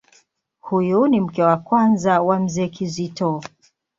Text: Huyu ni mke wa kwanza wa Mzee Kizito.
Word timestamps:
Huyu 0.59 1.07
ni 1.07 1.21
mke 1.21 1.43
wa 1.43 1.57
kwanza 1.57 2.21
wa 2.21 2.39
Mzee 2.39 2.67
Kizito. 2.67 3.41